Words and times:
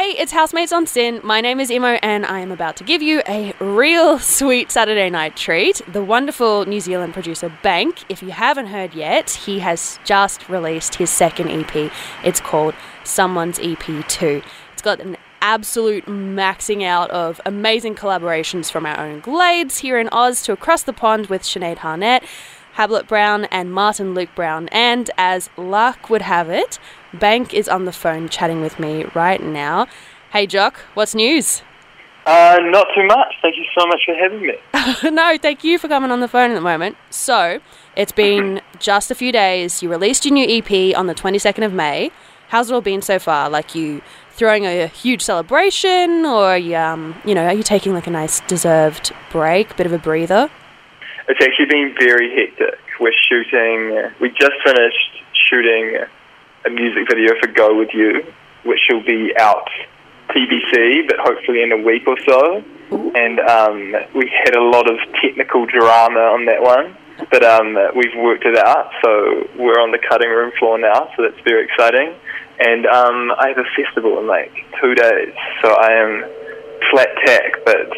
Hey, 0.00 0.12
it's 0.12 0.30
Housemates 0.30 0.70
on 0.70 0.86
SYN. 0.86 1.20
My 1.24 1.40
name 1.40 1.58
is 1.58 1.72
Imo, 1.72 1.98
and 2.04 2.24
I 2.24 2.38
am 2.38 2.52
about 2.52 2.76
to 2.76 2.84
give 2.84 3.02
you 3.02 3.20
a 3.26 3.52
real 3.58 4.16
sweet 4.20 4.70
Saturday 4.70 5.10
night 5.10 5.34
treat. 5.34 5.80
The 5.88 6.04
wonderful 6.04 6.66
New 6.66 6.78
Zealand 6.78 7.14
producer 7.14 7.52
Baynk, 7.64 8.04
if 8.08 8.22
you 8.22 8.30
haven't 8.30 8.66
heard 8.66 8.94
yet, 8.94 9.30
he 9.30 9.58
has 9.58 9.98
just 10.04 10.48
released 10.48 10.94
his 10.94 11.10
second 11.10 11.50
EP. 11.50 11.90
It's 12.22 12.38
called 12.38 12.76
Someone's 13.02 13.58
EP 13.58 14.06
2. 14.06 14.40
It's 14.72 14.82
got 14.82 15.00
an 15.00 15.16
absolute 15.40 16.06
maxing 16.06 16.84
out 16.84 17.10
of 17.10 17.40
amazing 17.44 17.96
collaborations 17.96 18.70
from 18.70 18.86
our 18.86 19.00
own 19.00 19.18
Glades 19.18 19.78
here 19.78 19.98
in 19.98 20.08
Oz 20.10 20.42
to 20.42 20.52
across 20.52 20.84
the 20.84 20.92
pond 20.92 21.26
with 21.26 21.42
Sinead 21.42 21.78
Harnett. 21.78 22.22
Hablot 22.78 23.08
Brown 23.08 23.46
and 23.46 23.72
Martin 23.72 24.14
Luke 24.14 24.28
Brown. 24.36 24.68
And 24.68 25.10
as 25.18 25.50
luck 25.56 26.08
would 26.08 26.22
have 26.22 26.48
it, 26.48 26.78
Baynk 27.12 27.52
is 27.52 27.68
on 27.68 27.86
the 27.86 27.92
phone 27.92 28.28
chatting 28.28 28.60
with 28.60 28.78
me 28.78 29.04
right 29.16 29.42
now. 29.42 29.88
Hey, 30.32 30.46
Jock, 30.46 30.76
what's 30.94 31.12
news? 31.12 31.62
Uh, 32.24 32.58
not 32.60 32.86
too 32.94 33.04
much. 33.04 33.34
Thank 33.42 33.56
you 33.56 33.64
so 33.76 33.84
much 33.88 34.02
for 34.06 34.14
having 34.14 34.42
me. 34.42 35.10
no, 35.10 35.36
thank 35.38 35.64
you 35.64 35.76
for 35.76 35.88
coming 35.88 36.12
on 36.12 36.20
the 36.20 36.28
phone 36.28 36.52
at 36.52 36.54
the 36.54 36.60
moment. 36.60 36.96
So, 37.10 37.58
it's 37.96 38.12
been 38.12 38.60
just 38.78 39.10
a 39.10 39.14
few 39.16 39.32
days. 39.32 39.82
You 39.82 39.90
released 39.90 40.24
your 40.24 40.34
new 40.34 40.46
EP 40.46 40.96
on 40.96 41.08
the 41.08 41.16
22nd 41.16 41.64
of 41.64 41.72
May. 41.72 42.12
How's 42.50 42.70
it 42.70 42.74
all 42.74 42.80
been 42.80 43.02
so 43.02 43.18
far? 43.18 43.50
Like, 43.50 43.74
you 43.74 44.02
throwing 44.30 44.66
a 44.66 44.86
huge 44.86 45.22
celebration, 45.22 46.24
or 46.24 46.56
you, 46.56 46.76
um, 46.76 47.20
you 47.24 47.34
know, 47.34 47.46
are 47.46 47.54
you 47.54 47.64
taking 47.64 47.92
like 47.92 48.06
a 48.06 48.10
nice 48.10 48.38
deserved 48.42 49.12
break, 49.32 49.76
bit 49.76 49.86
of 49.86 49.92
a 49.92 49.98
breather? 49.98 50.48
It's 51.28 51.44
actually 51.44 51.66
been 51.66 51.94
very 52.00 52.34
hectic. 52.34 52.80
We're 52.98 53.12
shooting, 53.28 54.12
we 54.18 54.30
just 54.30 54.56
finished 54.64 55.22
shooting 55.50 55.98
a 56.64 56.70
music 56.70 57.04
video 57.06 57.34
for 57.38 57.48
Go 57.48 57.76
With 57.76 57.90
You, 57.92 58.24
which 58.64 58.80
will 58.88 59.04
be 59.04 59.36
out 59.38 59.68
TBC, 60.30 61.06
but 61.06 61.18
hopefully 61.18 61.62
in 61.62 61.72
a 61.72 61.76
week 61.76 62.06
or 62.06 62.16
so. 62.26 62.64
And 62.90 63.40
um, 63.40 63.94
we 64.14 64.32
had 64.42 64.56
a 64.56 64.62
lot 64.62 64.88
of 64.90 64.96
technical 65.20 65.66
drama 65.66 66.32
on 66.32 66.46
that 66.46 66.62
one, 66.62 66.96
but 67.30 67.44
um, 67.44 67.76
we've 67.94 68.16
worked 68.16 68.46
it 68.46 68.56
out. 68.56 68.90
So 69.04 69.48
we're 69.58 69.80
on 69.84 69.92
the 69.92 69.98
cutting 70.08 70.30
room 70.30 70.52
floor 70.58 70.78
now, 70.78 71.12
so 71.14 71.24
that's 71.24 71.40
very 71.44 71.64
exciting. 71.64 72.14
And 72.58 72.86
um, 72.86 73.32
I 73.38 73.48
have 73.48 73.58
a 73.58 73.68
festival 73.76 74.18
in 74.18 74.26
like 74.26 74.52
two 74.80 74.94
days, 74.94 75.34
so 75.60 75.74
I 75.74 75.92
am 75.92 76.24
flat 76.90 77.08
tack, 77.26 77.64
but 77.66 77.92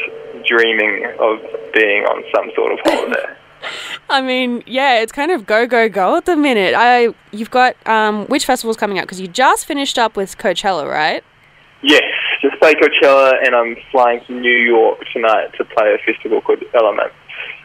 dreaming 0.51 1.07
of 1.19 1.39
being 1.73 2.03
on 2.05 2.23
some 2.35 2.51
sort 2.57 2.73
of 2.73 2.79
holiday. 2.85 3.27
I 4.11 4.21
mean, 4.23 4.63
yeah, 4.67 5.01
it's 5.01 5.13
kind 5.13 5.31
of 5.31 5.47
go 5.47 5.67
go 5.67 5.89
go 5.89 6.17
at 6.17 6.25
the 6.27 6.37
minute. 6.37 6.75
I 6.77 7.09
you've 7.31 7.51
got 7.51 7.77
um, 7.87 8.27
which 8.27 8.45
festival's 8.47 8.77
coming 8.77 8.99
up 8.99 9.05
because 9.05 9.21
you 9.21 9.29
just 9.29 9.67
finished 9.67 9.99
up 9.99 10.17
with 10.17 10.37
Coachella, 10.39 10.91
right? 10.91 11.23
Yes, 11.83 12.03
just 12.43 12.59
played 12.61 12.77
Coachella, 12.79 13.33
and 13.45 13.55
I'm 13.55 13.77
flying 13.93 14.23
to 14.27 14.33
New 14.33 14.57
York 14.75 14.99
tonight 15.13 15.49
to 15.59 15.65
play 15.65 15.95
a 15.95 15.99
festival 16.13 16.41
called 16.43 16.63
Element, 16.75 17.13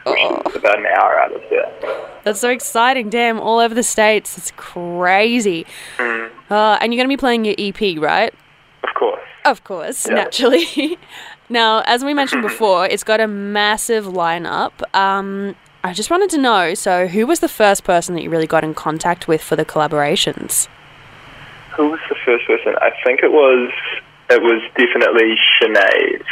which 0.06 0.18
Oh. 0.20 0.42
is 0.48 0.56
about 0.56 0.78
an 0.78 0.86
hour 0.86 1.18
out 1.18 1.32
of 1.34 1.42
there. 1.50 1.70
That's 2.24 2.40
so 2.40 2.48
exciting! 2.50 3.10
Damn, 3.10 3.40
all 3.40 3.58
over 3.58 3.74
the 3.74 3.82
states. 3.82 4.38
It's 4.38 4.52
crazy. 4.56 5.66
Mm, 5.98 6.30
Uh, 6.50 6.78
and 6.80 6.92
you're 6.94 6.98
going 6.98 7.08
to 7.10 7.12
be 7.16 7.20
playing 7.20 7.44
your 7.44 7.54
EP, 7.58 7.98
right? 7.98 8.32
of 8.84 8.94
course. 8.94 9.20
Of 9.44 9.64
course, 9.64 10.06
Yeah. 10.08 10.14
naturally. 10.14 10.98
now, 11.48 11.82
as 11.86 12.04
we 12.04 12.14
mentioned 12.14 12.42
before, 12.42 12.86
it's 12.86 13.04
got 13.04 13.20
a 13.20 13.26
massive 13.26 14.04
lineup. 14.04 14.72
Um, 14.94 15.54
I 15.84 15.92
just 15.92 16.10
wanted 16.10 16.30
to 16.30 16.38
know 16.38 16.74
so, 16.74 17.06
who 17.06 17.26
was 17.26 17.40
the 17.40 17.48
first 17.48 17.84
person 17.84 18.14
that 18.16 18.22
you 18.22 18.30
really 18.30 18.46
got 18.46 18.64
in 18.64 18.74
contact 18.74 19.28
with 19.28 19.40
for 19.40 19.54
the 19.54 19.64
collaborations? 19.64 20.68
Who 21.76 21.90
was 21.90 22.00
the 22.08 22.16
first 22.24 22.46
person? 22.46 22.74
I 22.80 22.90
think 23.04 23.20
it 23.22 23.30
was 23.30 23.70
it 24.28 24.42
was 24.42 24.62
definitely 24.76 25.36
Sinead. 25.60 26.24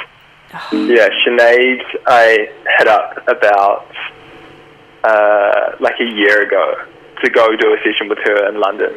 yeah, 0.91 1.09
Sinead. 1.25 1.83
I 2.07 2.49
hit 2.79 2.89
up 2.89 3.23
about 3.29 3.87
uh, 5.05 5.77
like 5.79 6.01
a 6.01 6.05
year 6.05 6.43
ago 6.43 6.75
to 7.23 7.31
go 7.31 7.55
do 7.55 7.75
a 7.75 7.79
session 7.85 8.09
with 8.09 8.19
her 8.25 8.49
in 8.49 8.59
London 8.59 8.93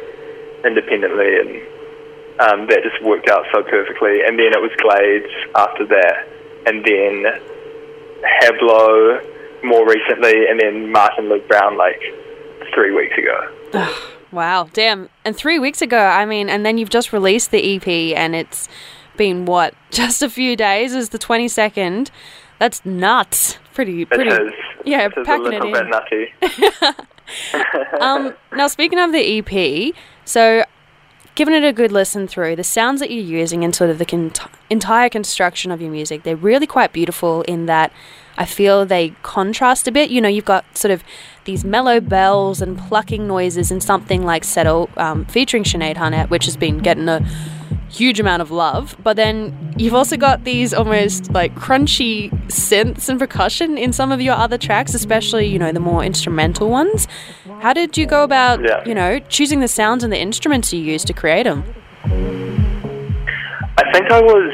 independently, 0.64 1.38
and 1.38 1.77
um, 2.40 2.66
that 2.68 2.80
just 2.82 3.02
worked 3.04 3.28
out 3.28 3.44
so 3.52 3.62
perfectly. 3.62 4.22
And 4.26 4.38
then 4.38 4.52
it 4.52 4.60
was 4.60 4.70
Glades 4.80 5.32
after 5.54 5.86
that, 5.86 6.26
and 6.66 6.84
then 6.84 7.40
Hablot 8.42 9.24
more 9.64 9.86
recently, 9.88 10.46
and 10.48 10.60
then 10.60 10.90
Martin 10.92 11.28
Luke 11.28 11.46
Brown 11.48 11.76
like 11.76 12.00
three 12.74 12.94
weeks 12.94 13.16
ago. 13.18 13.94
Wow, 14.30 14.68
damn. 14.74 15.08
And 15.24 15.34
three 15.34 15.58
weeks 15.58 15.80
ago, 15.80 15.98
I 15.98 16.26
mean, 16.26 16.50
and 16.50 16.66
then 16.66 16.76
you've 16.76 16.90
just 16.90 17.14
released 17.14 17.50
the 17.50 17.76
EP 17.76 17.88
and 18.14 18.36
it's 18.36 18.68
been 19.16 19.46
what, 19.46 19.72
just 19.90 20.20
a 20.20 20.28
few 20.28 20.54
days? 20.54 20.94
Is 20.94 21.08
the 21.08 21.18
22nd? 21.18 22.10
That's 22.58 22.84
nuts. 22.84 23.58
Pretty, 23.72 24.02
It 24.02 24.10
pretty. 24.10 24.28
is. 24.28 24.52
yeah, 24.84 25.06
it 25.06 25.12
is 25.16 25.22
a 25.22 25.24
packing 25.24 25.46
it 25.54 25.62
little 25.64 25.74
in. 25.74 25.90
bit 26.42 26.82
nutty. 26.82 26.94
Um, 28.02 28.34
now, 28.52 28.66
speaking 28.68 28.98
of 28.98 29.12
the 29.12 29.38
EP, 29.38 29.94
so 30.26 30.62
giving 31.38 31.54
it 31.54 31.62
a 31.62 31.72
good 31.72 31.92
listen 31.92 32.26
through, 32.26 32.56
the 32.56 32.64
sounds 32.64 32.98
that 32.98 33.12
you're 33.12 33.22
using 33.22 33.62
and 33.62 33.72
sort 33.72 33.90
of 33.90 33.98
the 33.98 34.04
con- 34.04 34.32
entire 34.70 35.08
construction 35.08 35.70
of 35.70 35.80
your 35.80 35.88
music, 35.88 36.24
they're 36.24 36.34
really 36.34 36.66
quite 36.66 36.92
beautiful 36.92 37.42
in 37.42 37.66
that 37.66 37.92
I 38.36 38.44
feel 38.44 38.84
they 38.84 39.10
contrast 39.22 39.86
a 39.86 39.92
bit. 39.92 40.10
You 40.10 40.20
know, 40.20 40.28
you've 40.28 40.44
got 40.44 40.76
sort 40.76 40.90
of 40.90 41.04
these 41.44 41.64
mellow 41.64 42.00
bells 42.00 42.60
and 42.60 42.76
plucking 42.76 43.28
noises 43.28 43.70
in 43.70 43.80
something 43.80 44.24
like 44.24 44.42
Settle, 44.42 44.90
um, 44.96 45.26
featuring 45.26 45.62
Sinead 45.62 45.94
Harnett, 45.94 46.28
which 46.28 46.44
has 46.46 46.56
been 46.56 46.78
getting 46.78 47.08
a 47.08 47.24
huge 47.90 48.20
amount 48.20 48.42
of 48.42 48.50
love. 48.50 48.96
But 49.02 49.16
then 49.16 49.74
you've 49.76 49.94
also 49.94 50.16
got 50.16 50.44
these 50.44 50.72
almost 50.74 51.30
like 51.32 51.54
crunchy 51.54 52.30
synths 52.48 53.08
and 53.08 53.18
percussion 53.18 53.78
in 53.78 53.92
some 53.92 54.12
of 54.12 54.20
your 54.20 54.34
other 54.34 54.58
tracks, 54.58 54.94
especially, 54.94 55.46
you 55.46 55.58
know, 55.58 55.72
the 55.72 55.80
more 55.80 56.04
instrumental 56.04 56.68
ones. 56.68 57.08
How 57.60 57.72
did 57.72 57.96
you 57.98 58.06
go 58.06 58.22
about, 58.24 58.62
Yeah. 58.62 58.82
you 58.86 58.94
know, 58.94 59.18
choosing 59.28 59.60
the 59.60 59.68
sounds 59.68 60.04
and 60.04 60.12
the 60.12 60.18
instruments 60.20 60.72
you 60.72 60.80
use 60.80 61.04
to 61.04 61.12
create 61.12 61.44
them? 61.44 61.64
I 63.76 63.84
think 63.92 64.10
I 64.10 64.20
was. 64.20 64.52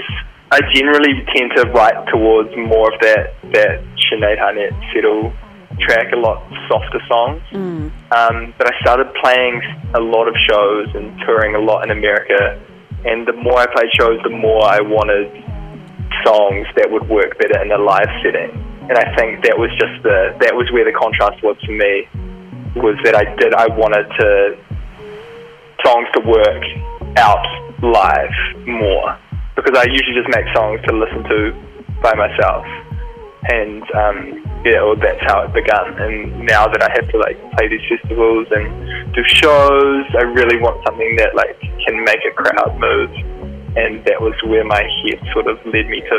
I 0.50 0.60
generally 0.72 1.24
tend 1.34 1.50
to 1.56 1.62
write 1.72 1.96
towards 2.12 2.50
more 2.56 2.92
of 2.92 3.00
that 3.00 3.34
that 3.52 3.82
Sinead 4.06 4.38
Harnett 4.38 4.72
settle 4.94 5.32
track, 5.80 6.12
a 6.12 6.16
lot 6.16 6.42
softer 6.68 7.00
songs. 7.08 7.42
Um, 7.52 8.54
but 8.58 8.72
I 8.72 8.78
started 8.80 9.12
playing 9.20 9.60
a 9.94 10.00
lot 10.00 10.28
of 10.28 10.34
shows 10.48 10.88
and 10.94 11.18
touring 11.26 11.54
a 11.56 11.58
lot 11.58 11.82
in 11.84 11.90
America. 11.90 12.60
And 13.04 13.26
the 13.26 13.32
more 13.34 13.58
I 13.58 13.66
played 13.66 13.90
shows, 13.98 14.18
the 14.22 14.30
more 14.30 14.64
I 14.64 14.80
wanted 14.80 15.28
songs 16.24 16.66
that 16.76 16.90
would 16.90 17.08
work 17.08 17.38
better 17.38 17.62
in 17.62 17.72
a 17.72 17.78
live 17.78 18.08
setting. 18.22 18.52
And 18.88 18.96
I 18.98 19.14
think 19.16 19.44
that 19.44 19.56
was 19.56 19.70
just 19.80 20.02
the 20.02 20.36
that 20.40 20.54
was 20.54 20.70
where 20.72 20.84
the 20.84 20.92
contrast 20.92 21.42
was 21.42 21.56
for 21.64 21.72
me. 21.72 22.08
Was 22.76 22.96
that 23.04 23.14
I 23.14 23.24
did 23.36 23.54
I 23.54 23.68
wanted 23.68 24.08
to 24.20 24.56
songs 25.84 26.08
to 26.14 26.20
work 26.20 26.64
out 27.16 27.44
live 27.82 28.32
more 28.66 29.18
because 29.56 29.76
I 29.76 29.84
usually 29.88 30.16
just 30.16 30.28
make 30.34 30.48
songs 30.54 30.80
to 30.88 30.92
listen 30.92 31.22
to 31.24 31.52
by 32.02 32.12
myself, 32.14 32.66
and 33.48 33.82
um, 33.94 34.44
yeah, 34.64 34.82
well, 34.82 34.96
that's 34.96 35.22
how 35.24 35.44
it 35.44 35.52
began. 35.52 35.96
And 36.00 36.44
now 36.44 36.66
that 36.66 36.82
I 36.82 36.90
have 36.92 37.08
to 37.08 37.18
like 37.18 37.38
play 37.56 37.68
these 37.68 37.84
festivals 37.88 38.48
and 38.50 39.14
do 39.14 39.22
shows, 39.24 40.04
I 40.18 40.24
really 40.28 40.58
want 40.60 40.84
something 40.84 41.16
that 41.16 41.34
like 41.36 41.56
can 41.86 42.04
make 42.04 42.20
a 42.24 42.34
crowd 42.34 42.78
move, 42.78 43.10
and 43.76 44.04
that 44.06 44.20
was 44.20 44.34
where 44.44 44.64
my 44.64 44.82
head 44.82 45.20
sort 45.32 45.46
of 45.46 45.58
led 45.66 45.88
me 45.88 46.00
to 46.00 46.18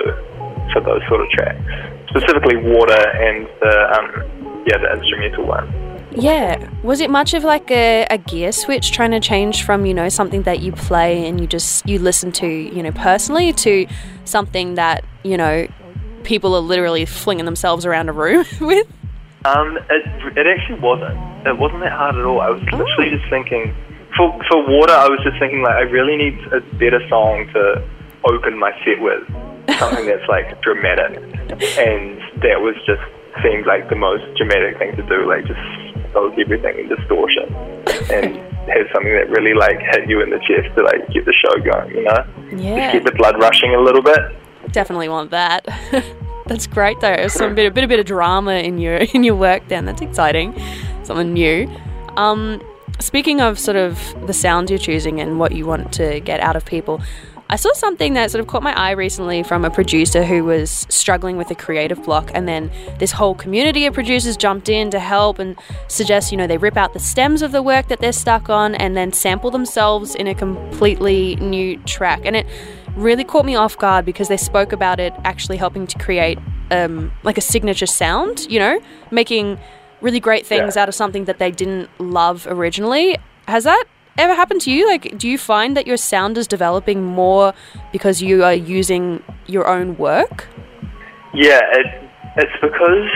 for 0.73 0.81
those 0.81 1.01
sort 1.07 1.21
of 1.21 1.29
tracks, 1.29 1.61
specifically 2.09 2.57
Water 2.57 2.93
and 2.93 3.47
the 3.61 3.75
um, 3.97 4.63
yeah 4.67 4.77
the 4.77 4.93
instrumental 4.93 5.45
one. 5.45 5.85
Yeah. 6.17 6.69
Was 6.81 7.01
it 7.01 7.09
much 7.09 7.33
of 7.33 7.43
like 7.43 7.69
a, 7.71 8.07
a 8.09 8.17
gear 8.17 8.51
switch 8.51 8.91
trying 8.91 9.11
to 9.11 9.19
change 9.19 9.63
from, 9.63 9.85
you 9.85 9.93
know, 9.93 10.07
something 10.09 10.43
that 10.43 10.61
you 10.61 10.71
play 10.71 11.27
and 11.27 11.41
you 11.41 11.47
just 11.47 11.85
you 11.87 11.99
listen 11.99 12.31
to, 12.33 12.47
you 12.47 12.81
know, 12.81 12.91
personally 12.91 13.51
to 13.53 13.85
something 14.23 14.75
that, 14.75 15.03
you 15.23 15.37
know, 15.37 15.67
people 16.23 16.55
are 16.55 16.61
literally 16.61 17.05
flinging 17.05 17.45
themselves 17.45 17.85
around 17.85 18.09
a 18.09 18.13
room 18.13 18.45
with? 18.61 18.87
Um, 19.45 19.77
it, 19.89 20.37
it 20.37 20.47
actually 20.47 20.79
wasn't. 20.79 21.17
It 21.45 21.57
wasn't 21.57 21.81
that 21.81 21.91
hard 21.91 22.15
at 22.15 22.25
all. 22.25 22.41
I 22.41 22.49
was 22.49 22.63
literally 22.63 23.11
just 23.11 23.29
thinking, 23.29 23.75
for 24.17 24.31
for 24.49 24.59
water, 24.67 24.93
I 24.93 25.07
was 25.07 25.19
just 25.23 25.37
thinking 25.39 25.61
like 25.61 25.75
I 25.75 25.81
really 25.89 26.15
need 26.17 26.37
a 26.53 26.61
better 26.77 27.01
song 27.09 27.47
to 27.53 27.83
open 28.29 28.57
my 28.57 28.71
set 28.83 28.99
with, 29.01 29.23
something 29.79 30.05
that's 30.05 30.27
like 30.27 30.61
dramatic, 30.61 31.17
and 31.77 32.19
that 32.41 32.59
was 32.61 32.75
just 32.85 33.01
seemed 33.43 33.65
like 33.65 33.89
the 33.89 33.95
most 33.95 34.23
dramatic 34.37 34.77
thing 34.77 34.95
to 34.95 35.03
do, 35.03 35.27
like 35.27 35.45
just 35.45 35.59
soak 36.13 36.33
everything 36.39 36.79
in 36.79 36.87
distortion 36.87 37.53
and 38.09 38.37
have 38.71 38.87
something 38.93 39.11
that 39.13 39.27
really 39.29 39.53
like 39.53 39.77
hit 39.91 40.07
you 40.09 40.21
in 40.21 40.29
the 40.29 40.39
chest 40.39 40.73
to 40.75 40.83
like 40.83 41.05
get 41.11 41.25
the 41.25 41.33
show 41.43 41.53
going, 41.61 41.91
you 41.91 42.03
know, 42.03 42.23
Yeah. 42.55 42.93
get 42.93 43.03
the 43.03 43.11
blood 43.11 43.35
rushing 43.39 43.75
a 43.75 43.81
little 43.81 44.01
bit. 44.01 44.17
Definitely 44.71 45.09
want 45.09 45.31
that. 45.31 45.67
That's 46.47 46.65
great 46.67 46.99
though. 47.01 47.27
Some 47.27 47.53
bit 47.55 47.65
a 47.67 47.71
bit 47.71 47.83
a 47.83 47.87
bit 47.87 47.99
of 47.99 48.05
drama 48.05 48.53
in 48.53 48.77
your 48.77 48.95
in 49.13 49.23
your 49.23 49.35
work 49.35 49.67
then. 49.67 49.85
That's 49.85 50.01
exciting. 50.01 50.55
Something 51.03 51.33
new. 51.33 51.67
Um 52.15 52.61
speaking 52.99 53.41
of 53.41 53.59
sort 53.59 53.77
of 53.77 53.99
the 54.27 54.33
sounds 54.33 54.69
you're 54.69 54.79
choosing 54.79 55.19
and 55.19 55.39
what 55.39 55.51
you 55.53 55.65
want 55.65 55.93
to 55.93 56.19
get 56.21 56.39
out 56.39 56.55
of 56.55 56.65
people, 56.65 57.01
I 57.47 57.57
saw 57.57 57.71
something 57.73 58.15
that 58.15 58.31
sort 58.31 58.39
of 58.39 58.47
caught 58.47 58.63
my 58.63 58.73
eye 58.73 58.91
recently 58.91 59.43
from 59.43 59.65
a 59.65 59.69
producer 59.69 60.23
who 60.23 60.43
was 60.43 60.87
struggling 60.89 61.37
with 61.37 61.51
a 61.51 61.55
creative 61.55 62.03
block, 62.03 62.31
and 62.33 62.47
then 62.47 62.71
this 62.97 63.11
whole 63.11 63.35
community 63.35 63.85
of 63.85 63.93
producers 63.93 64.35
jumped 64.35 64.67
in 64.67 64.89
to 64.89 64.99
help 64.99 65.37
and 65.37 65.55
suggest, 65.87 66.31
you 66.31 66.37
know, 66.37 66.47
they 66.47 66.57
rip 66.57 66.75
out 66.75 66.93
the 66.93 66.99
stems 66.99 67.43
of 67.43 67.51
the 67.51 67.61
work 67.61 67.87
that 67.89 67.99
they're 67.99 68.11
stuck 68.11 68.49
on 68.49 68.73
and 68.73 68.97
then 68.97 69.13
sample 69.13 69.51
themselves 69.51 70.15
in 70.15 70.25
a 70.25 70.33
completely 70.33 71.35
new 71.35 71.77
track. 71.83 72.21
And 72.25 72.35
it 72.35 72.47
really 72.95 73.23
caught 73.23 73.45
me 73.45 73.55
off 73.55 73.77
guard 73.77 74.05
because 74.05 74.27
they 74.27 74.37
spoke 74.37 74.71
about 74.71 74.99
it 74.99 75.13
actually 75.23 75.57
helping 75.57 75.85
to 75.85 75.99
create 75.99 76.39
um, 76.71 77.11
like 77.21 77.37
a 77.37 77.41
signature 77.41 77.85
sound, 77.85 78.47
you 78.49 78.57
know, 78.57 78.81
making 79.11 79.59
really 80.05 80.19
great 80.19 80.45
things 80.45 80.75
yeah. 80.75 80.83
out 80.83 80.87
of 80.87 80.93
something 80.93 81.25
that 81.25 81.39
they 81.39 81.49
didn't 81.49 81.89
love 81.99 82.45
originally. 82.47 83.17
Has 83.47 83.63
that 83.63 83.85
ever 84.17 84.35
happened 84.35 84.61
to 84.61 84.71
you? 84.71 84.87
Like, 84.87 85.17
do 85.17 85.27
you 85.27 85.37
find 85.37 85.75
that 85.75 85.87
your 85.87 85.97
sound 85.97 86.37
is 86.37 86.47
developing 86.47 87.03
more 87.03 87.53
because 87.91 88.21
you 88.21 88.43
are 88.43 88.53
using 88.53 89.23
your 89.47 89.67
own 89.67 89.97
work? 89.97 90.47
Yeah, 91.33 91.59
it, 91.71 91.87
it's 92.37 92.57
because 92.61 93.09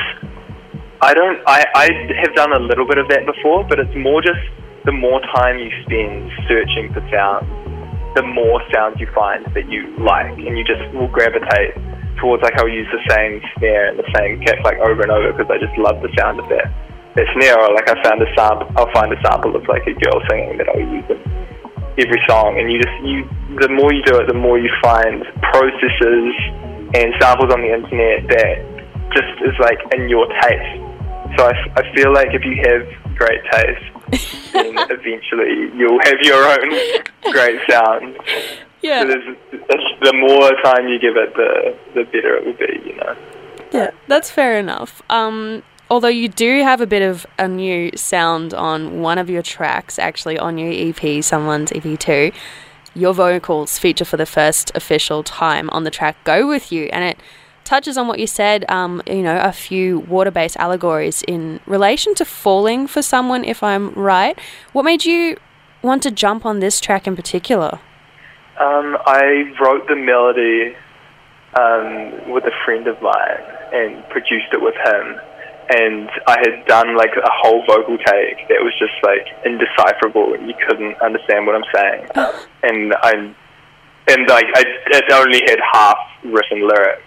I 1.01 1.13
don't. 1.13 1.39
I, 1.47 1.63
I 1.75 1.89
have 2.25 2.35
done 2.35 2.51
a 2.53 2.59
little 2.59 2.87
bit 2.87 2.97
of 2.97 3.07
that 3.09 3.23
before, 3.25 3.63
but 3.69 3.79
it's 3.79 3.95
more 3.95 4.21
just 4.21 4.41
the 4.85 4.91
more 4.91 5.21
time 5.35 5.59
you 5.59 5.69
spend 5.85 6.31
searching 6.47 6.91
for 6.91 7.05
sounds, 7.13 7.45
the 8.15 8.23
more 8.23 8.61
sounds 8.73 8.99
you 8.99 9.07
find 9.13 9.45
that 9.53 9.69
you 9.69 9.95
like, 9.99 10.31
and 10.31 10.57
you 10.57 10.65
just 10.65 10.81
will 10.93 11.07
gravitate 11.07 11.77
towards 12.19 12.43
like 12.43 12.55
I'll 12.59 12.69
use 12.69 12.87
the 12.91 13.03
same 13.09 13.41
snare 13.57 13.89
and 13.89 13.97
the 13.99 14.07
same 14.15 14.39
kick 14.43 14.59
like 14.63 14.77
over 14.79 15.01
and 15.01 15.11
over 15.11 15.33
because 15.33 15.49
I 15.49 15.57
just 15.57 15.75
love 15.79 16.01
the 16.03 16.11
sound 16.19 16.39
of 16.39 16.47
that 16.49 16.67
that 17.15 17.25
snare. 17.35 17.57
Or 17.59 17.73
like 17.73 17.89
I 17.89 17.95
found 18.03 18.21
a 18.21 18.29
sample, 18.35 18.67
I'll 18.77 18.91
find 18.93 19.11
a 19.11 19.19
sample 19.23 19.55
of 19.55 19.67
like 19.67 19.83
a 19.87 19.95
girl 19.97 20.19
singing 20.29 20.57
that 20.57 20.69
I'll 20.69 20.79
use 20.79 21.07
in 21.09 21.19
every 21.99 22.21
song, 22.27 22.59
and 22.59 22.71
you 22.71 22.79
just 22.79 22.97
you 23.03 23.27
the 23.59 23.69
more 23.69 23.91
you 23.93 24.03
do 24.03 24.19
it, 24.19 24.27
the 24.27 24.37
more 24.37 24.59
you 24.59 24.71
find 24.81 25.25
processes 25.51 26.33
and 26.95 27.13
samples 27.19 27.53
on 27.53 27.61
the 27.61 27.71
internet 27.73 28.25
that 28.29 28.55
just 29.13 29.33
is 29.45 29.55
like 29.59 29.79
in 29.93 30.09
your 30.09 30.27
taste. 30.41 30.79
So 31.37 31.45
I, 31.45 31.53
I 31.77 31.95
feel 31.95 32.13
like 32.13 32.33
if 32.33 32.43
you 32.43 32.57
have 32.65 32.83
great 33.15 33.41
taste, 33.51 34.53
then 34.53 34.73
eventually 34.89 35.69
you'll 35.77 36.01
have 36.03 36.19
your 36.21 36.41
own 36.43 36.69
great 37.31 37.59
sound. 37.69 38.17
Yeah. 38.81 39.03
The 39.03 40.13
more 40.13 40.51
time 40.63 40.87
you 40.87 40.99
give 40.99 41.17
it, 41.17 41.33
the 41.35 41.75
the 41.93 42.03
better 42.05 42.37
it 42.37 42.45
will 42.45 42.53
be. 42.53 42.89
You 42.89 42.95
know. 42.97 43.15
Yeah, 43.71 43.91
that's 44.07 44.31
fair 44.31 44.57
enough. 44.57 45.01
Um, 45.09 45.63
although 45.89 46.07
you 46.07 46.27
do 46.27 46.63
have 46.63 46.81
a 46.81 46.87
bit 46.87 47.01
of 47.01 47.25
a 47.37 47.47
new 47.47 47.91
sound 47.95 48.53
on 48.53 49.01
one 49.01 49.17
of 49.17 49.29
your 49.29 49.41
tracks, 49.41 49.99
actually 49.99 50.39
on 50.39 50.57
your 50.57 50.71
EP, 50.71 51.23
someone's 51.23 51.71
EP 51.71 51.99
two. 51.99 52.31
Your 52.95 53.13
vocals 53.13 53.77
feature 53.77 54.05
for 54.05 54.17
the 54.17 54.25
first 54.25 54.71
official 54.73 55.23
time 55.23 55.69
on 55.69 55.83
the 55.83 55.91
track 55.91 56.17
"Go 56.23 56.47
with 56.47 56.71
You," 56.71 56.85
and 56.91 57.03
it 57.03 57.19
touches 57.63 57.97
on 57.97 58.07
what 58.07 58.17
you 58.19 58.27
said. 58.27 58.69
Um, 58.69 59.01
you 59.05 59.21
know, 59.21 59.39
a 59.39 59.51
few 59.51 59.99
water-based 59.99 60.57
allegories 60.57 61.21
in 61.27 61.59
relation 61.67 62.15
to 62.15 62.25
falling 62.25 62.87
for 62.87 63.01
someone. 63.01 63.43
If 63.43 63.61
I'm 63.61 63.91
right, 63.93 64.39
what 64.73 64.83
made 64.83 65.05
you 65.05 65.37
want 65.83 66.01
to 66.03 66.11
jump 66.11 66.45
on 66.45 66.59
this 66.59 66.79
track 66.79 67.05
in 67.07 67.15
particular? 67.15 67.79
Um, 68.59 68.97
I 69.05 69.55
wrote 69.61 69.87
the 69.87 69.95
melody 69.95 70.75
um, 71.55 72.29
with 72.29 72.43
a 72.43 72.51
friend 72.65 72.87
of 72.87 73.01
mine 73.01 73.39
and 73.71 74.03
produced 74.09 74.51
it 74.51 74.61
with 74.61 74.75
him. 74.75 75.19
And 75.71 76.09
I 76.27 76.37
had 76.43 76.65
done 76.65 76.97
like 76.97 77.15
a 77.15 77.29
whole 77.29 77.63
vocal 77.65 77.97
take 77.97 78.49
that 78.49 78.59
was 78.59 78.73
just 78.77 78.97
like 79.01 79.27
indecipherable. 79.45 80.35
You 80.41 80.55
couldn't 80.67 80.99
understand 81.01 81.45
what 81.45 81.55
I'm 81.55 81.69
saying. 81.73 82.07
and 82.63 82.93
I, 83.01 83.11
and 84.11 84.27
like 84.27 84.47
I, 84.55 84.63
it 84.91 85.11
only 85.13 85.41
had 85.47 85.59
half 85.71 85.97
written 86.25 86.67
lyrics. 86.67 87.03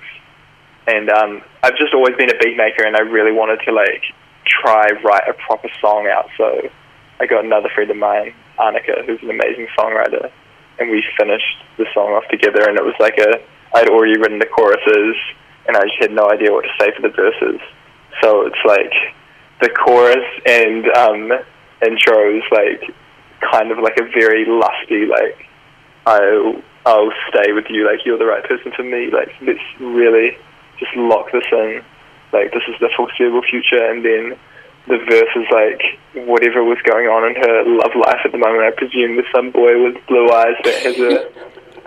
And 0.87 1.11
um, 1.11 1.43
I've 1.63 1.77
just 1.77 1.93
always 1.93 2.17
been 2.17 2.31
a 2.31 2.39
beat 2.39 2.57
maker, 2.57 2.85
and 2.85 2.97
I 2.97 3.01
really 3.01 3.31
wanted 3.33 3.61
to 3.67 3.73
like 3.73 4.03
try 4.47 4.89
write 5.05 5.29
a 5.29 5.35
proper 5.35 5.69
song 5.81 6.09
out. 6.11 6.29
So 6.37 6.69
I 7.21 7.27
got 7.27 7.45
another 7.45 7.69
friend 7.75 7.91
of 7.91 7.97
mine, 7.97 8.35
Annika, 8.59 9.05
who's 9.05 9.23
an 9.23 9.31
amazing 9.31 9.69
songwriter 9.79 10.31
and 10.83 10.91
we 10.91 11.05
finished 11.19 11.57
the 11.79 11.87
song 11.95 12.13
off 12.13 12.27
together. 12.29 12.69
And 12.69 12.77
it 12.77 12.85
was 12.85 12.99
like 12.99 13.19
a 13.19 13.41
I'd 13.75 13.89
already 13.89 14.19
written 14.19 14.39
the 14.39 14.47
choruses, 14.47 15.17
and 15.67 15.77
I 15.77 15.83
just 15.83 16.01
had 16.01 16.13
no 16.13 16.29
idea 16.31 16.53
what 16.53 16.65
to 16.65 16.75
say 16.79 16.93
for 16.95 17.03
the 17.03 17.15
verses. 17.15 17.61
So 18.21 18.47
it's 18.47 18.63
like 18.67 18.93
the 19.63 19.71
chorus 19.71 20.27
and 20.45 20.87
um, 20.99 21.33
intro 21.87 22.41
like 22.51 22.83
kind 23.41 23.71
of 23.71 23.79
like 23.79 23.99
a 23.99 24.05
very 24.15 24.45
lusty 24.47 25.07
like 25.07 25.47
I'll 26.07 26.63
I'll 26.87 27.13
stay 27.29 27.53
with 27.53 27.67
you 27.71 27.87
like 27.87 28.05
you're 28.05 28.19
the 28.19 28.27
right 28.27 28.45
person 28.45 28.73
for 28.75 28.83
me 28.83 29.11
like 29.11 29.35
let's 29.43 29.63
really 29.81 30.37
just 30.79 30.95
lock 30.97 31.33
this 31.33 31.45
in 31.51 31.83
like 32.33 32.53
this 32.53 32.63
is 32.69 32.75
the 32.81 32.91
foreseeable 32.97 33.43
future 33.43 33.85
and 33.91 34.05
then 34.05 34.39
the 34.87 34.99
verse 34.99 35.33
is 35.37 35.47
like 35.51 36.27
whatever 36.27 36.65
was 36.65 36.79
going 36.83 37.07
on 37.07 37.23
in 37.31 37.35
her 37.39 37.65
love 37.65 37.95
life 37.95 38.21
at 38.25 38.33
the 38.33 38.39
moment. 38.39 38.65
I 38.65 38.73
presume 38.73 39.17
with 39.17 39.27
some 39.35 39.51
boy 39.51 39.83
with 39.83 39.97
blue 40.07 40.29
eyes 40.31 40.59
that 40.65 40.77
has 40.83 40.99
a 40.99 41.31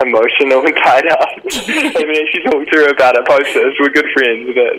emotional 0.00 0.64
and 0.64 0.76
tied 0.76 1.06
up. 1.06 1.20
I 1.20 2.04
mean, 2.04 2.26
she 2.32 2.42
talked 2.42 2.72
to 2.72 2.78
her 2.84 2.88
about 2.88 3.16
it. 3.16 3.26
Posters, 3.26 3.74
we're 3.80 3.90
good 3.90 4.08
friends, 4.12 4.48
but 4.54 4.74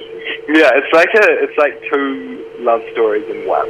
yeah, 0.50 0.72
it's 0.74 0.94
like 0.94 1.10
a 1.14 1.25
it's 1.46 1.58
like 1.58 1.78
two 1.92 2.46
love 2.60 2.81
stories 2.92 3.25
in 3.30 3.48
one. 3.48 3.69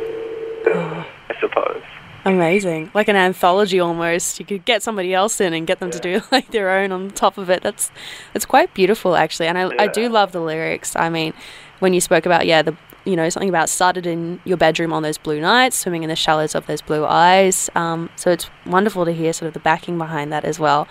I 1.29 1.35
suppose. 1.39 1.83
Amazing, 2.25 2.91
like 2.93 3.07
an 3.07 3.15
anthology 3.15 3.79
almost. 3.79 4.39
You 4.39 4.45
could 4.45 4.65
get 4.65 4.83
somebody 4.83 5.13
else 5.13 5.39
in 5.39 5.53
and 5.53 5.65
get 5.65 5.79
them 5.79 5.89
yeah. 5.89 5.99
to 5.99 6.19
do 6.19 6.25
like 6.31 6.51
their 6.51 6.69
own 6.69 6.91
on 6.91 7.11
top 7.11 7.37
of 7.37 7.49
it. 7.49 7.63
That's 7.63 7.91
that's 8.33 8.45
quite 8.45 8.73
beautiful 8.73 9.15
actually, 9.15 9.47
and 9.47 9.57
I 9.57 9.67
yeah. 9.67 9.83
I 9.83 9.87
do 9.87 10.09
love 10.09 10.31
the 10.31 10.41
lyrics. 10.41 10.95
I 10.95 11.09
mean, 11.09 11.33
when 11.79 11.93
you 11.93 12.01
spoke 12.01 12.25
about 12.25 12.45
yeah 12.45 12.61
the 12.61 12.75
you 13.07 13.15
know, 13.15 13.29
something 13.29 13.47
about 13.47 13.69
started 13.69 14.05
in 14.05 14.41
your 14.43 14.57
bedroom 14.57 14.91
on 14.91 15.01
those 15.01 15.17
blue 15.17 15.39
nights, 15.39 15.77
swimming 15.77 16.03
in 16.03 16.09
the 16.09 16.15
shallows 16.15 16.53
of 16.53 16.67
those 16.67 16.81
blue 16.81 17.05
eyes. 17.05 17.69
Um, 17.73 18.09
so 18.17 18.31
it's 18.31 18.49
wonderful 18.65 19.05
to 19.05 19.13
hear 19.13 19.31
sort 19.31 19.47
of 19.47 19.53
the 19.53 19.61
backing 19.61 19.97
behind 19.97 20.33
that 20.33 20.43
as 20.43 20.59
well. 20.59 20.89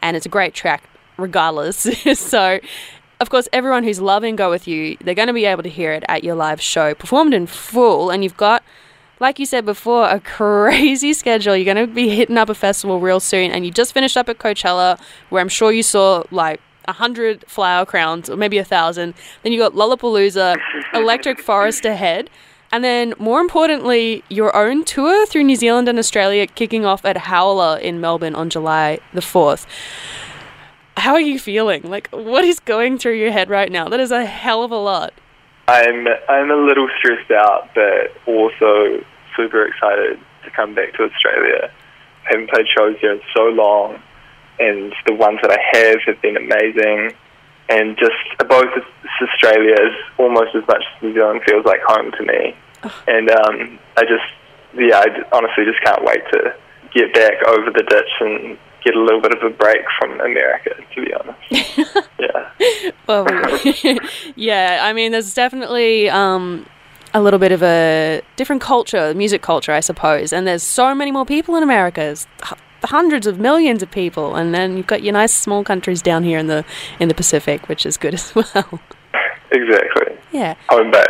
And 0.00 0.16
it's 0.16 0.24
a 0.24 0.28
great 0.28 0.54
track, 0.54 0.84
regardless. 1.16 1.78
so, 2.18 2.60
of 3.18 3.30
course, 3.30 3.48
everyone 3.52 3.82
who's 3.82 4.00
loving 4.00 4.36
Go 4.36 4.48
With 4.48 4.68
You, 4.68 4.96
they're 5.00 5.16
going 5.16 5.26
to 5.26 5.34
be 5.34 5.44
able 5.44 5.64
to 5.64 5.68
hear 5.68 5.92
it 5.92 6.04
at 6.08 6.22
your 6.22 6.36
live 6.36 6.60
show, 6.60 6.94
performed 6.94 7.34
in 7.34 7.48
full. 7.48 8.10
And 8.10 8.22
you've 8.22 8.36
got, 8.36 8.62
like 9.18 9.40
you 9.40 9.46
said 9.46 9.64
before, 9.64 10.08
a 10.08 10.20
crazy 10.24 11.14
schedule. 11.14 11.56
You're 11.56 11.74
going 11.74 11.88
to 11.88 11.92
be 11.92 12.10
hitting 12.10 12.38
up 12.38 12.48
a 12.48 12.54
festival 12.54 13.00
real 13.00 13.18
soon. 13.18 13.50
And 13.50 13.66
you 13.66 13.72
just 13.72 13.92
finished 13.92 14.16
up 14.16 14.28
at 14.28 14.38
Coachella, 14.38 15.00
where 15.30 15.40
I'm 15.40 15.48
sure 15.48 15.72
you 15.72 15.82
saw 15.82 16.22
like 16.30 16.60
a 16.88 16.92
hundred 16.92 17.44
flower 17.48 17.84
crowns, 17.84 18.30
or 18.30 18.36
maybe 18.36 18.58
a 18.58 18.64
thousand. 18.64 19.14
Then 19.42 19.52
you 19.52 19.58
got 19.58 19.72
Lollapalooza, 19.72 20.56
Electric 20.94 21.40
Forest 21.40 21.84
ahead. 21.84 22.30
And 22.72 22.82
then, 22.82 23.14
more 23.18 23.40
importantly, 23.40 24.24
your 24.28 24.54
own 24.56 24.84
tour 24.84 25.24
through 25.26 25.44
New 25.44 25.56
Zealand 25.56 25.88
and 25.88 25.98
Australia 25.98 26.46
kicking 26.46 26.84
off 26.84 27.04
at 27.04 27.16
Howler 27.16 27.78
in 27.78 28.00
Melbourne 28.00 28.34
on 28.34 28.50
July 28.50 28.98
the 29.14 29.20
4th. 29.20 29.66
How 30.96 31.12
are 31.12 31.20
you 31.20 31.38
feeling? 31.38 31.82
Like, 31.82 32.08
what 32.10 32.44
is 32.44 32.58
going 32.58 32.98
through 32.98 33.14
your 33.14 33.30
head 33.30 33.50
right 33.50 33.70
now? 33.70 33.88
That 33.88 34.00
is 34.00 34.10
a 34.10 34.24
hell 34.24 34.64
of 34.64 34.72
a 34.72 34.78
lot. 34.78 35.14
I'm, 35.68 36.06
I'm 36.28 36.50
a 36.50 36.56
little 36.56 36.88
stressed 36.98 37.30
out, 37.30 37.70
but 37.74 38.16
also 38.26 39.04
super 39.36 39.66
excited 39.66 40.18
to 40.44 40.50
come 40.50 40.74
back 40.74 40.94
to 40.94 41.04
Australia. 41.04 41.70
I 42.24 42.30
haven't 42.30 42.50
played 42.50 42.66
shows 42.76 42.96
here 43.00 43.12
in 43.12 43.20
so 43.36 43.44
long, 43.44 44.02
and 44.58 44.94
the 45.06 45.14
ones 45.14 45.38
that 45.42 45.50
I 45.50 45.58
have 45.76 46.00
have 46.06 46.20
been 46.22 46.36
amazing. 46.36 47.12
And 47.68 47.96
just 47.98 48.14
both 48.48 48.70
Australia 49.22 49.74
is 49.74 49.94
almost 50.18 50.54
as 50.54 50.66
much 50.68 50.84
as 50.94 51.02
New 51.02 51.14
Zealand 51.14 51.42
feels 51.46 51.64
like 51.64 51.80
home 51.86 52.12
to 52.12 52.22
me. 52.24 52.56
Oh. 52.84 53.02
And 53.08 53.30
um, 53.30 53.78
I 53.96 54.02
just, 54.02 54.24
yeah, 54.74 54.98
I 55.00 55.36
honestly 55.36 55.64
just 55.64 55.82
can't 55.82 56.04
wait 56.04 56.22
to 56.32 56.54
get 56.94 57.12
back 57.12 57.42
over 57.48 57.70
the 57.70 57.82
ditch 57.82 58.10
and 58.20 58.58
get 58.84 58.94
a 58.94 59.00
little 59.00 59.20
bit 59.20 59.32
of 59.34 59.42
a 59.42 59.50
break 59.50 59.82
from 59.98 60.20
America, 60.20 60.70
to 60.94 61.04
be 61.04 61.12
honest. 61.12 62.08
yeah. 62.20 62.92
well, 63.08 63.26
yeah, 64.36 64.80
I 64.84 64.92
mean, 64.92 65.10
there's 65.10 65.34
definitely 65.34 66.08
um, 66.08 66.66
a 67.12 67.20
little 67.20 67.40
bit 67.40 67.50
of 67.50 67.62
a 67.62 68.22
different 68.36 68.62
culture, 68.62 69.12
music 69.14 69.42
culture, 69.42 69.72
I 69.72 69.80
suppose. 69.80 70.32
And 70.32 70.46
there's 70.46 70.62
so 70.62 70.94
many 70.94 71.10
more 71.10 71.26
people 71.26 71.56
in 71.56 71.62
America. 71.62 72.16
Hundreds 72.86 73.26
of 73.26 73.38
millions 73.38 73.82
of 73.82 73.90
people, 73.90 74.34
and 74.34 74.54
then 74.54 74.76
you've 74.76 74.86
got 74.86 75.02
your 75.02 75.12
nice 75.12 75.32
small 75.32 75.64
countries 75.64 76.02
down 76.02 76.24
here 76.24 76.38
in 76.38 76.46
the 76.46 76.64
in 76.98 77.08
the 77.08 77.14
Pacific, 77.14 77.68
which 77.68 77.84
is 77.84 77.96
good 77.96 78.14
as 78.20 78.34
well. 78.34 78.80
Exactly. 79.52 80.16
Yeah. 80.32 80.54
Home 80.68 80.90
base. 80.90 81.06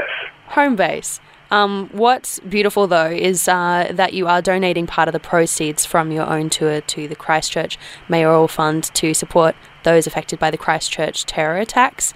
Home 0.48 0.76
base. 0.76 1.20
Um, 1.50 1.88
what's 1.92 2.40
beautiful 2.40 2.86
though 2.88 3.10
is 3.10 3.46
uh, 3.46 3.92
that 3.92 4.14
you 4.14 4.26
are 4.26 4.42
donating 4.42 4.86
part 4.86 5.08
of 5.08 5.12
the 5.12 5.20
proceeds 5.20 5.86
from 5.86 6.10
your 6.10 6.26
own 6.26 6.50
tour 6.50 6.80
to 6.80 7.06
the 7.06 7.14
Christchurch 7.14 7.78
Mayoral 8.08 8.48
Fund 8.48 8.84
to 8.94 9.14
support 9.14 9.54
those 9.84 10.06
affected 10.06 10.40
by 10.40 10.50
the 10.50 10.58
Christchurch 10.58 11.24
terror 11.24 11.58
attacks. 11.58 12.12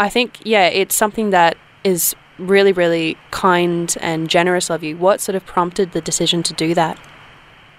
I 0.00 0.08
think, 0.08 0.40
yeah, 0.42 0.66
it's 0.66 0.94
something 0.94 1.30
that 1.30 1.56
is 1.84 2.16
really, 2.38 2.72
really 2.72 3.16
kind 3.30 3.96
and 4.00 4.28
generous 4.28 4.68
of 4.70 4.82
you. 4.82 4.96
What 4.96 5.20
sort 5.20 5.36
of 5.36 5.46
prompted 5.46 5.92
the 5.92 6.00
decision 6.00 6.42
to 6.44 6.54
do 6.54 6.74
that? 6.74 6.98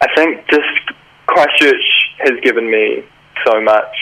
I 0.01 0.08
think 0.15 0.48
just 0.50 0.65
Christchurch 1.36 1.84
has 2.20 2.39
given 2.42 2.72
me 2.72 3.04
so 3.46 3.60
much, 3.60 3.96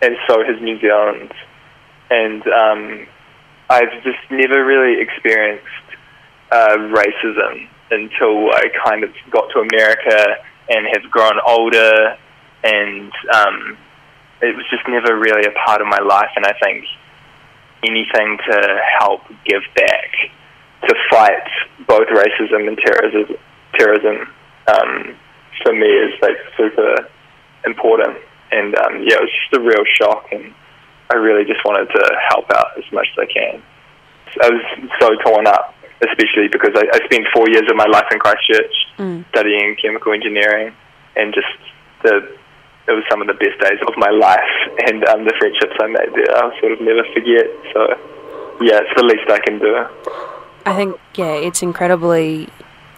and 0.00 0.16
so 0.26 0.42
has 0.42 0.58
New 0.62 0.80
Zealand. 0.80 1.30
And 2.10 2.42
um, 2.48 3.06
I've 3.68 3.92
just 4.02 4.24
never 4.30 4.64
really 4.64 4.98
experienced 4.98 5.66
uh, 6.50 6.76
racism 6.88 7.68
until 7.90 8.50
I 8.52 8.64
kind 8.86 9.04
of 9.04 9.10
got 9.30 9.50
to 9.52 9.60
America 9.60 10.36
and 10.70 10.86
have 10.96 11.10
grown 11.10 11.38
older, 11.46 12.16
and 12.64 13.12
um, 13.34 13.76
it 14.40 14.56
was 14.56 14.64
just 14.70 14.88
never 14.88 15.18
really 15.18 15.44
a 15.44 15.52
part 15.66 15.82
of 15.82 15.86
my 15.88 16.00
life. 16.00 16.30
And 16.36 16.46
I 16.46 16.54
think 16.62 16.86
anything 17.84 18.38
to 18.48 18.80
help 18.98 19.20
give 19.44 19.62
back 19.76 20.10
to 20.88 20.94
fight 21.10 21.48
both 21.86 22.08
racism 22.08 22.66
and 22.66 22.78
terrorism, 22.78 23.36
terrorism 23.76 24.32
um, 24.68 25.16
for 25.62 25.72
me 25.72 25.86
is 25.86 26.14
like 26.22 26.36
super 26.56 27.08
important. 27.66 28.18
And 28.50 28.76
um, 28.78 29.02
yeah, 29.04 29.16
it 29.16 29.22
was 29.22 29.30
just 29.32 29.60
a 29.60 29.60
real 29.60 29.84
shock, 30.00 30.28
and 30.32 30.52
I 31.10 31.16
really 31.16 31.44
just 31.44 31.64
wanted 31.64 31.86
to 31.92 32.02
help 32.28 32.50
out 32.50 32.76
as 32.76 32.84
much 32.92 33.08
as 33.16 33.28
I 33.28 33.32
can. 33.32 33.62
I 34.42 34.48
was 34.48 34.64
so 35.00 35.08
torn 35.24 35.46
up, 35.46 35.74
especially 36.00 36.48
because 36.48 36.72
I, 36.76 36.84
I 36.92 37.04
spent 37.04 37.26
four 37.34 37.48
years 37.48 37.64
of 37.70 37.76
my 37.76 37.86
life 37.86 38.06
in 38.12 38.18
Christchurch 38.18 38.72
Mm. 38.98 39.24
studying 39.30 39.74
chemical 39.80 40.12
engineering, 40.12 40.74
and 41.16 41.32
just 41.32 41.48
the 42.02 42.36
it 42.86 42.92
was 42.92 43.04
some 43.10 43.22
of 43.22 43.26
the 43.26 43.32
best 43.34 43.58
days 43.58 43.80
of 43.88 43.94
my 43.96 44.10
life, 44.10 44.52
and 44.86 45.02
um, 45.08 45.24
the 45.24 45.32
friendships 45.38 45.72
I 45.80 45.86
made 45.86 46.12
there, 46.14 46.36
I'll 46.36 46.52
sort 46.60 46.72
of 46.72 46.80
never 46.82 47.02
forget. 47.14 47.46
So 47.72 47.80
yeah, 48.60 48.80
it's 48.84 48.94
the 48.94 49.02
least 49.02 49.30
I 49.30 49.38
can 49.38 49.58
do. 49.58 49.86
I 50.66 50.76
think, 50.76 51.00
yeah, 51.14 51.32
it's 51.34 51.62
incredibly, 51.62 52.48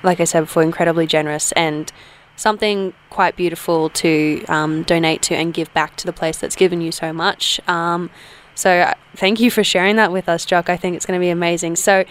like 0.02 0.20
I 0.20 0.24
said 0.24 0.40
before, 0.40 0.62
incredibly 0.64 1.06
generous 1.06 1.52
and 1.52 1.90
something 2.36 2.92
quite 3.10 3.36
beautiful 3.36 3.90
to 3.90 4.44
um, 4.48 4.82
donate 4.82 5.22
to 5.22 5.34
and 5.34 5.54
give 5.54 5.72
back 5.72 5.96
to 5.96 6.06
the 6.06 6.12
place 6.12 6.38
that's 6.38 6.56
given 6.56 6.80
you 6.80 6.92
so 6.92 7.12
much. 7.12 7.60
Um, 7.68 8.10
so 8.54 8.70
uh, 8.70 8.94
thank 9.16 9.40
you 9.40 9.50
for 9.50 9.64
sharing 9.64 9.96
that 9.96 10.12
with 10.12 10.28
us, 10.28 10.44
Jock. 10.44 10.68
I 10.68 10.76
think 10.76 10.96
it's 10.96 11.06
going 11.06 11.18
to 11.18 11.24
be 11.24 11.30
amazing. 11.30 11.76
So 11.76 12.04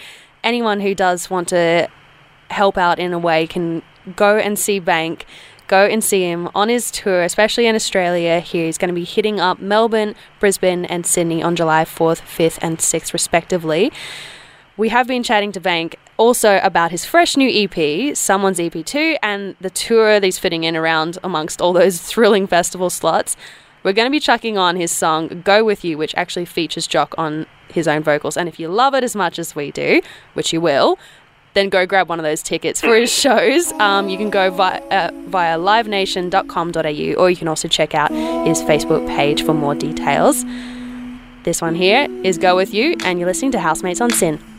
anyone 0.43 0.81
who 0.81 0.93
does 0.95 1.29
want 1.29 1.47
to 1.49 1.89
help 2.49 2.77
out 2.77 2.99
in 2.99 3.13
a 3.13 3.19
way 3.19 3.47
can 3.47 3.81
go 4.15 4.37
and 4.37 4.57
see 4.57 4.79
Baynk. 4.79 5.23
Go 5.67 5.85
and 5.85 6.03
see 6.03 6.29
him 6.29 6.49
on 6.53 6.67
his 6.67 6.91
tour, 6.91 7.23
especially 7.23 7.65
in 7.67 7.75
Australia. 7.75 8.41
He's 8.41 8.77
going 8.77 8.89
to 8.89 8.93
be 8.93 9.05
hitting 9.05 9.39
up 9.39 9.59
Melbourne, 9.59 10.13
Brisbane, 10.39 10.85
and 10.85 11.05
Sydney 11.05 11.41
on 11.41 11.55
July 11.55 11.85
4th, 11.85 12.21
5th, 12.21 12.59
and 12.61 12.77
6th, 12.77 13.13
respectively. 13.13 13.91
We 14.75 14.89
have 14.89 15.07
been 15.07 15.23
chatting 15.23 15.51
to 15.53 15.61
Baynk 15.61 15.95
also 16.23 16.59
about 16.63 16.91
his 16.91 17.03
fresh 17.03 17.35
new 17.35 17.49
EP, 17.49 18.15
Someone's 18.15 18.57
EP2, 18.57 19.17
and 19.21 19.55
the 19.59 19.69
tour 19.69 20.19
that 20.19 20.23
he's 20.23 20.39
fitting 20.39 20.63
in 20.63 20.75
around 20.75 21.17
amongst 21.21 21.61
all 21.61 21.73
those 21.73 21.99
thrilling 22.09 22.47
festival 22.47 22.89
slots. 22.89 23.35
We're 23.83 23.91
going 23.91 24.05
to 24.05 24.11
be 24.11 24.21
chucking 24.21 24.57
on 24.57 24.77
his 24.77 24.91
song 24.91 25.41
Go 25.43 25.65
With 25.65 25.83
You, 25.83 25.97
which 25.97 26.15
actually 26.15 26.45
features 26.45 26.87
Jock 26.87 27.13
on 27.17 27.45
his 27.67 27.89
own 27.89 28.03
vocals. 28.03 28.37
And 28.37 28.47
if 28.47 28.57
you 28.57 28.69
love 28.69 28.93
it 28.93 29.03
as 29.03 29.15
much 29.15 29.37
as 29.37 29.53
we 29.53 29.71
do, 29.71 30.01
which 30.33 30.53
you 30.53 30.61
will, 30.61 30.97
then 31.53 31.67
go 31.67 31.85
grab 31.85 32.07
one 32.07 32.19
of 32.19 32.23
those 32.23 32.41
tickets 32.41 32.79
for 32.79 32.95
his 32.95 33.11
shows. 33.23 33.73
Um, 33.73 34.07
you 34.07 34.17
can 34.17 34.29
go 34.29 34.49
via, 34.49 34.81
uh, 34.83 35.11
via 35.25 35.57
livenation.com.au 35.57 37.21
or 37.21 37.29
you 37.29 37.35
can 37.35 37.49
also 37.49 37.67
check 37.67 37.93
out 37.93 38.11
his 38.47 38.61
Facebook 38.61 39.05
page 39.07 39.43
for 39.43 39.53
more 39.53 39.75
details. 39.75 40.45
This 41.43 41.61
one 41.61 41.75
here 41.75 42.07
is 42.23 42.37
Go 42.37 42.55
With 42.55 42.73
You, 42.73 42.95
and 43.03 43.19
you're 43.19 43.27
listening 43.27 43.51
to 43.51 43.59
Housemates 43.59 43.99
on 43.99 44.11
SYN. 44.11 44.52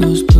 Those 0.00 0.33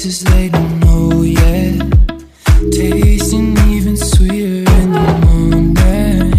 places 0.00 0.24
they 0.24 0.48
don't 0.48 0.80
know 0.80 1.22
yet. 1.22 1.78
Tasting 2.72 3.58
even 3.68 3.96
sweeter 3.98 4.64
in 4.80 4.92
the 4.92 5.08
morning. 5.26 6.30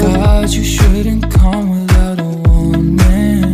God, 0.00 0.50
you 0.50 0.64
shouldn't 0.64 1.32
come 1.32 1.70
without 1.70 2.18
a 2.18 2.24
warning. 2.24 3.52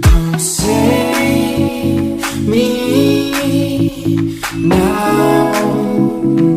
Don't 0.00 0.40
say 0.40 2.16
me 2.50 4.40
now. 4.54 5.52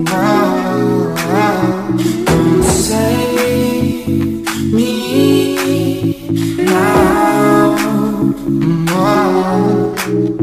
now. 0.03 1.98
Don't 2.25 2.63
say 2.63 3.15
me 4.72 5.20
Thank 10.10 10.30
you. 10.30 10.38